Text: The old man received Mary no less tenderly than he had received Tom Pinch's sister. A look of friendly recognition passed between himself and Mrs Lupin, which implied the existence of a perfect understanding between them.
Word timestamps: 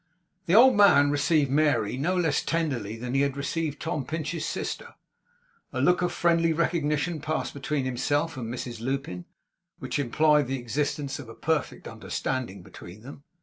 The 0.47 0.55
old 0.55 0.75
man 0.75 1.11
received 1.11 1.51
Mary 1.51 1.95
no 1.95 2.15
less 2.17 2.41
tenderly 2.41 2.97
than 2.97 3.13
he 3.13 3.21
had 3.21 3.37
received 3.37 3.79
Tom 3.79 4.03
Pinch's 4.03 4.47
sister. 4.47 4.95
A 5.71 5.79
look 5.79 6.01
of 6.01 6.11
friendly 6.11 6.53
recognition 6.53 7.21
passed 7.21 7.53
between 7.53 7.85
himself 7.85 8.35
and 8.35 8.51
Mrs 8.51 8.79
Lupin, 8.81 9.25
which 9.77 9.99
implied 9.99 10.47
the 10.47 10.57
existence 10.57 11.19
of 11.19 11.29
a 11.29 11.35
perfect 11.35 11.87
understanding 11.87 12.63
between 12.63 13.03
them. 13.03 13.21